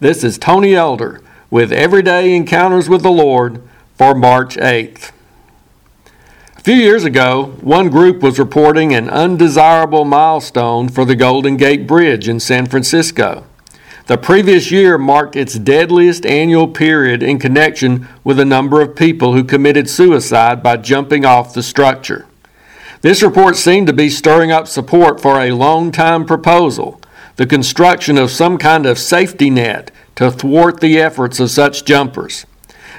This 0.00 0.24
is 0.24 0.38
Tony 0.38 0.74
Elder 0.74 1.20
with 1.50 1.72
Everyday 1.72 2.34
Encounters 2.34 2.88
with 2.88 3.02
the 3.02 3.12
Lord 3.12 3.62
for 3.96 4.12
March 4.12 4.56
8th. 4.56 5.12
A 6.56 6.60
few 6.62 6.74
years 6.74 7.04
ago, 7.04 7.54
one 7.60 7.90
group 7.90 8.20
was 8.20 8.40
reporting 8.40 8.92
an 8.92 9.08
undesirable 9.08 10.04
milestone 10.04 10.88
for 10.88 11.04
the 11.04 11.14
Golden 11.14 11.56
Gate 11.56 11.86
Bridge 11.86 12.28
in 12.28 12.40
San 12.40 12.66
Francisco. 12.66 13.46
The 14.06 14.18
previous 14.18 14.72
year 14.72 14.98
marked 14.98 15.36
its 15.36 15.60
deadliest 15.60 16.26
annual 16.26 16.66
period 16.66 17.22
in 17.22 17.38
connection 17.38 18.08
with 18.24 18.40
a 18.40 18.44
number 18.44 18.80
of 18.80 18.96
people 18.96 19.34
who 19.34 19.44
committed 19.44 19.88
suicide 19.88 20.60
by 20.60 20.76
jumping 20.76 21.24
off 21.24 21.54
the 21.54 21.62
structure. 21.62 22.26
This 23.02 23.22
report 23.22 23.54
seemed 23.54 23.86
to 23.86 23.92
be 23.92 24.10
stirring 24.10 24.50
up 24.50 24.66
support 24.66 25.20
for 25.20 25.40
a 25.40 25.52
long 25.52 25.92
time 25.92 26.26
proposal 26.26 27.00
the 27.36 27.46
construction 27.46 28.18
of 28.18 28.30
some 28.30 28.58
kind 28.58 28.86
of 28.86 28.98
safety 28.98 29.50
net 29.50 29.90
to 30.16 30.30
thwart 30.30 30.80
the 30.80 30.98
efforts 30.98 31.40
of 31.40 31.50
such 31.50 31.84
jumpers. 31.84 32.46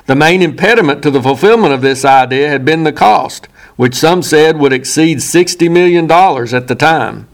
The 0.05 0.15
main 0.15 0.41
impediment 0.41 1.01
to 1.03 1.11
the 1.11 1.21
fulfillment 1.21 1.73
of 1.73 1.81
this 1.81 2.05
idea 2.05 2.49
had 2.49 2.65
been 2.65 2.83
the 2.83 2.93
cost, 2.93 3.47
which 3.75 3.95
some 3.95 4.21
said 4.21 4.57
would 4.59 4.73
exceed 4.73 5.17
$60 5.19 5.71
million 5.71 6.09
at 6.11 6.67
the 6.67 6.75
time. 6.75 7.27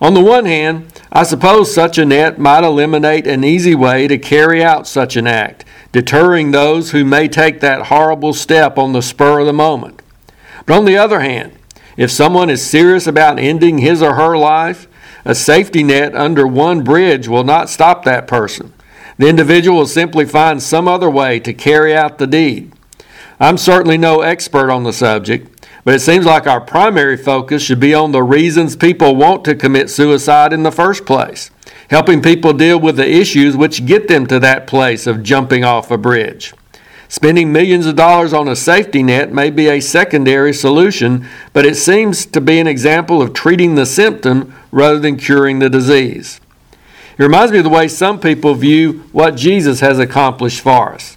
On 0.00 0.14
the 0.14 0.20
one 0.20 0.46
hand, 0.46 1.00
I 1.12 1.22
suppose 1.22 1.72
such 1.72 1.98
a 1.98 2.04
net 2.04 2.38
might 2.38 2.64
eliminate 2.64 3.26
an 3.26 3.44
easy 3.44 3.74
way 3.74 4.08
to 4.08 4.18
carry 4.18 4.64
out 4.64 4.88
such 4.88 5.16
an 5.16 5.26
act, 5.26 5.64
deterring 5.92 6.50
those 6.50 6.90
who 6.90 7.04
may 7.04 7.28
take 7.28 7.60
that 7.60 7.86
horrible 7.86 8.32
step 8.32 8.78
on 8.78 8.92
the 8.92 9.02
spur 9.02 9.40
of 9.40 9.46
the 9.46 9.52
moment. 9.52 10.02
But 10.66 10.76
on 10.76 10.86
the 10.86 10.96
other 10.96 11.20
hand, 11.20 11.52
if 11.96 12.10
someone 12.10 12.50
is 12.50 12.68
serious 12.68 13.06
about 13.06 13.38
ending 13.38 13.78
his 13.78 14.02
or 14.02 14.14
her 14.14 14.36
life, 14.36 14.88
a 15.24 15.34
safety 15.34 15.82
net 15.82 16.14
under 16.14 16.46
one 16.46 16.82
bridge 16.82 17.28
will 17.28 17.44
not 17.44 17.70
stop 17.70 18.04
that 18.04 18.26
person. 18.26 18.72
The 19.18 19.28
individual 19.28 19.78
will 19.78 19.86
simply 19.86 20.24
find 20.24 20.62
some 20.62 20.88
other 20.88 21.10
way 21.10 21.38
to 21.40 21.52
carry 21.52 21.94
out 21.94 22.18
the 22.18 22.26
deed. 22.26 22.72
I'm 23.38 23.58
certainly 23.58 23.98
no 23.98 24.20
expert 24.20 24.70
on 24.70 24.84
the 24.84 24.92
subject, 24.92 25.66
but 25.84 25.94
it 25.94 26.00
seems 26.00 26.24
like 26.24 26.46
our 26.46 26.60
primary 26.60 27.16
focus 27.16 27.62
should 27.62 27.80
be 27.80 27.94
on 27.94 28.12
the 28.12 28.22
reasons 28.22 28.76
people 28.76 29.16
want 29.16 29.44
to 29.44 29.54
commit 29.54 29.90
suicide 29.90 30.52
in 30.52 30.62
the 30.62 30.70
first 30.70 31.04
place, 31.04 31.50
helping 31.90 32.22
people 32.22 32.52
deal 32.52 32.78
with 32.78 32.96
the 32.96 33.10
issues 33.10 33.56
which 33.56 33.86
get 33.86 34.08
them 34.08 34.26
to 34.26 34.38
that 34.38 34.66
place 34.66 35.06
of 35.06 35.22
jumping 35.22 35.64
off 35.64 35.90
a 35.90 35.98
bridge. 35.98 36.54
Spending 37.08 37.52
millions 37.52 37.84
of 37.84 37.94
dollars 37.94 38.32
on 38.32 38.48
a 38.48 38.56
safety 38.56 39.02
net 39.02 39.32
may 39.32 39.50
be 39.50 39.68
a 39.68 39.80
secondary 39.80 40.54
solution, 40.54 41.28
but 41.52 41.66
it 41.66 41.76
seems 41.76 42.24
to 42.24 42.40
be 42.40 42.58
an 42.58 42.66
example 42.66 43.20
of 43.20 43.34
treating 43.34 43.74
the 43.74 43.84
symptom 43.84 44.54
rather 44.72 44.98
than 44.98 45.16
curing 45.16 45.60
the 45.60 45.70
disease. 45.70 46.40
It 47.16 47.22
reminds 47.22 47.52
me 47.52 47.58
of 47.58 47.64
the 47.64 47.70
way 47.70 47.86
some 47.86 48.18
people 48.18 48.54
view 48.54 49.04
what 49.12 49.36
Jesus 49.36 49.80
has 49.80 50.00
accomplished 50.00 50.60
for 50.60 50.94
us. 50.94 51.16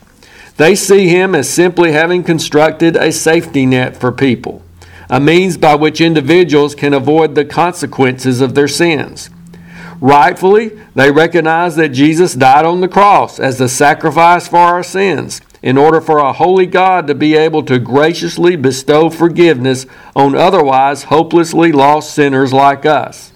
They 0.58 0.76
see 0.76 1.08
him 1.08 1.34
as 1.34 1.50
simply 1.50 1.94
having 1.94 2.24
constructed 2.24 2.96
a 2.96 3.12
safety 3.12 3.66
net 3.66 3.98
for 3.98 4.12
people, 4.12 4.62
a 5.10 5.20
means 5.20 5.58
by 5.58 5.76
which 5.76 6.02
individuals 6.02 6.76
can 6.76 6.94
avoid 6.94 7.34
the 7.34 7.46
consequences 7.46 8.42
of 8.42 8.56
their 8.56 8.68
sins. 8.68 9.30
Rightfully, 10.02 10.72
they 10.94 11.12
recognize 11.12 11.76
that 11.78 11.90
Jesus 11.90 12.36
died 12.36 12.66
on 12.66 12.82
the 12.82 12.88
cross 12.88 13.40
as 13.40 13.58
the 13.58 13.70
sacrifice 13.70 14.48
for 14.48 14.58
our 14.58 14.84
sins 14.84 15.42
in 15.62 15.78
order 15.78 16.00
for 16.00 16.20
a 16.20 16.34
holy 16.34 16.66
God 16.66 17.08
to 17.08 17.16
be 17.16 17.36
able 17.36 17.64
to 17.64 17.80
graciously 17.80 18.56
bestow 18.56 19.10
forgiveness 19.10 19.86
on 20.16 20.36
otherwise 20.36 21.06
hopelessly 21.06 21.72
lost 21.72 22.14
sinners 22.14 22.54
like 22.54 22.86
us. 22.86 23.32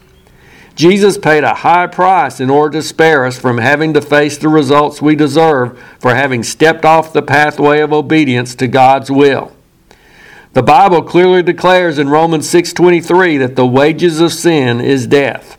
Jesus 0.79 1.17
paid 1.17 1.43
a 1.43 1.55
high 1.55 1.87
price 1.87 2.39
in 2.39 2.49
order 2.49 2.77
to 2.77 2.81
spare 2.81 3.25
us 3.25 3.37
from 3.37 3.57
having 3.57 3.93
to 3.95 4.01
face 4.01 4.37
the 4.37 4.47
results 4.47 5.01
we 5.01 5.13
deserve 5.13 5.77
for 5.99 6.15
having 6.15 6.41
stepped 6.41 6.85
off 6.85 7.11
the 7.11 7.21
pathway 7.21 7.81
of 7.81 7.91
obedience 7.91 8.55
to 8.55 8.65
God's 8.65 9.11
will. 9.11 9.51
The 10.53 10.63
Bible 10.63 11.01
clearly 11.01 11.43
declares 11.43 11.99
in 11.99 12.07
Romans 12.07 12.47
6:23 12.47 13.37
that 13.39 13.57
the 13.57 13.65
wages 13.65 14.21
of 14.21 14.31
sin 14.31 14.79
is 14.79 15.05
death. 15.05 15.57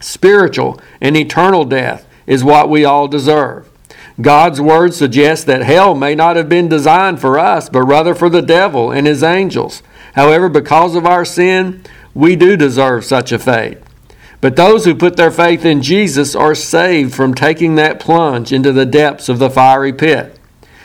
Spiritual 0.00 0.80
and 1.00 1.16
eternal 1.16 1.64
death 1.64 2.04
is 2.26 2.42
what 2.42 2.68
we 2.68 2.84
all 2.84 3.06
deserve. 3.06 3.68
God's 4.20 4.60
word 4.60 4.92
suggests 4.92 5.44
that 5.44 5.62
hell 5.62 5.94
may 5.94 6.16
not 6.16 6.34
have 6.34 6.48
been 6.48 6.66
designed 6.66 7.20
for 7.20 7.38
us, 7.38 7.68
but 7.68 7.82
rather 7.82 8.12
for 8.12 8.28
the 8.28 8.42
devil 8.42 8.90
and 8.90 9.06
his 9.06 9.22
angels. 9.22 9.84
However, 10.14 10.48
because 10.48 10.96
of 10.96 11.06
our 11.06 11.24
sin, 11.24 11.82
we 12.12 12.34
do 12.34 12.56
deserve 12.56 13.04
such 13.04 13.30
a 13.30 13.38
fate. 13.38 13.78
But 14.42 14.56
those 14.56 14.84
who 14.84 14.96
put 14.96 15.16
their 15.16 15.30
faith 15.30 15.64
in 15.64 15.82
Jesus 15.82 16.34
are 16.34 16.56
saved 16.56 17.14
from 17.14 17.32
taking 17.32 17.76
that 17.76 18.00
plunge 18.00 18.52
into 18.52 18.72
the 18.72 18.84
depths 18.84 19.28
of 19.28 19.38
the 19.38 19.48
fiery 19.48 19.92
pit. 19.92 20.36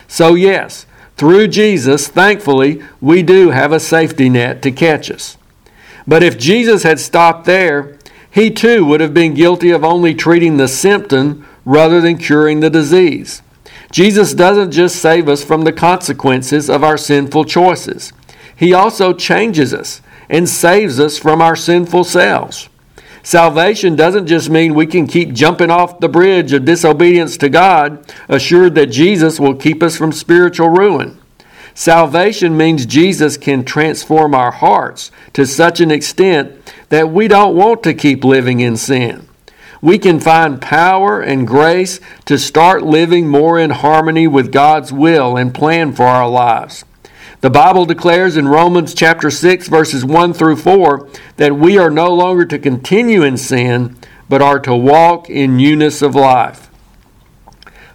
So, 0.08 0.36
yes, 0.36 0.86
through 1.18 1.48
Jesus, 1.48 2.08
thankfully, 2.08 2.84
we 3.02 3.24
do 3.24 3.50
have 3.50 3.72
a 3.72 3.80
safety 3.80 4.30
net 4.30 4.62
to 4.62 4.72
catch 4.72 5.10
us. 5.10 5.38
But 6.06 6.22
if 6.22 6.38
Jesus 6.38 6.84
had 6.84 7.00
stopped 7.00 7.46
there, 7.46 7.98
he 8.30 8.52
too 8.52 8.86
would 8.86 9.02
have 9.02 9.16
been 9.16 9.34
guilty 9.34 9.72
of 9.72 9.84
only 9.84 10.14
treating 10.14 10.58
the 10.58 10.68
symptom 10.68 11.44
rather 11.66 12.00
than 12.00 12.20
curing 12.20 12.60
the 12.60 12.70
disease. 12.70 13.42
Jesus 13.92 14.36
doesn't 14.36 14.72
just 14.72 14.98
save 14.98 15.28
us 15.28 15.44
from 15.44 15.64
the 15.64 15.74
consequences 15.74 16.70
of 16.70 16.84
our 16.84 16.98
sinful 16.98 17.46
choices, 17.46 18.14
He 18.56 18.72
also 18.72 19.14
changes 19.14 19.74
us 19.74 20.02
and 20.30 20.48
saves 20.48 21.00
us 21.00 21.18
from 21.18 21.42
our 21.42 21.56
sinful 21.56 22.04
selves. 22.04 22.70
Salvation 23.28 23.98
doesn't 23.98 24.26
just 24.26 24.50
mean 24.50 24.74
we 24.74 24.88
can 24.88 25.06
keep 25.06 25.34
jumping 25.34 25.70
off 25.70 26.00
the 26.00 26.08
bridge 26.08 26.54
of 26.54 26.64
disobedience 26.64 27.36
to 27.36 27.50
God, 27.50 28.10
assured 28.30 28.74
that 28.76 28.86
Jesus 28.86 29.38
will 29.38 29.54
keep 29.54 29.84
us 29.84 29.98
from 29.98 30.14
spiritual 30.14 30.70
ruin. 30.70 31.20
Salvation 31.74 32.56
means 32.56 32.86
Jesus 32.86 33.36
can 33.36 33.66
transform 33.66 34.34
our 34.34 34.52
hearts 34.52 35.12
to 35.34 35.46
such 35.46 35.82
an 35.82 35.92
extent 35.92 36.54
that 36.88 37.12
we 37.12 37.28
don't 37.28 37.54
want 37.54 37.84
to 37.84 37.94
keep 37.94 38.24
living 38.24 38.62
in 38.62 38.78
sin. 38.78 39.28
We 39.82 40.00
can 40.00 40.22
find 40.22 40.62
power 40.62 41.20
and 41.20 41.46
grace 41.46 42.00
to 42.28 42.40
start 42.40 42.84
living 42.84 43.28
more 43.28 43.60
in 43.60 43.72
harmony 43.72 44.28
with 44.28 44.54
God's 44.54 44.94
will 44.94 45.36
and 45.36 45.54
plan 45.54 45.92
for 45.92 46.06
our 46.06 46.30
lives. 46.30 46.86
The 47.40 47.52
Bible 47.52 47.86
declares 47.86 48.36
in 48.36 48.48
Romans 48.48 48.96
chapter 48.96 49.30
6 49.30 49.68
verses 49.68 50.04
1 50.04 50.34
through 50.34 50.56
4 50.56 51.08
that 51.36 51.56
we 51.56 51.78
are 51.78 51.92
no 51.92 52.12
longer 52.12 52.46
to 52.46 52.58
continue 52.58 53.22
in 53.22 53.38
sin, 53.38 53.96
but 54.28 54.42
are 54.42 54.60
to 54.62 54.76
walk 54.76 55.30
in 55.30 55.56
newness 55.56 56.02
of 56.02 56.16
life. 56.16 56.72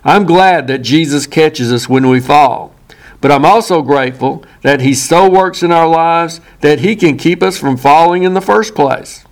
I'm 0.05 0.27
glad 0.27 0.69
that 0.69 0.79
Jesus 0.79 1.27
catches 1.27 1.73
us 1.73 1.89
when 1.89 2.09
we 2.09 2.21
fall, 2.21 2.73
but 3.21 3.33
I'm 3.33 3.45
also 3.45 3.83
grateful 3.83 4.45
that 4.63 4.81
he 4.81 4.95
so 4.95 5.29
works 5.29 5.65
in 5.65 5.73
our 5.73 5.89
lives 5.89 6.41
that 6.61 6.79
he 6.79 6.95
can 6.95 7.17
keep 7.17 7.43
us 7.43 7.59
from 7.59 7.77
falling 7.77 8.23
in 8.23 8.35
the 8.35 8.41
first 8.41 8.77
place. 8.77 9.25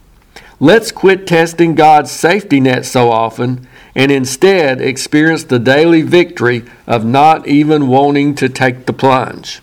Let's 0.59 0.91
quit 0.91 1.25
testing 1.25 1.77
God's 1.77 2.11
safety 2.11 2.59
net 2.59 2.85
so 2.85 3.13
often 3.13 3.69
and 3.95 4.11
instead 4.11 4.81
experience 4.81 5.45
the 5.45 5.61
daily 5.61 6.03
victory 6.03 6.65
of 6.89 7.05
not 7.05 7.47
even 7.47 7.87
wanting 7.87 8.35
to 8.35 8.49
take 8.49 8.87
the 8.87 8.93
plunge. 8.93 9.63